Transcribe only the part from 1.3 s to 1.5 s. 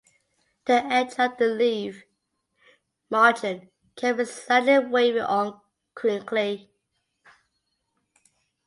the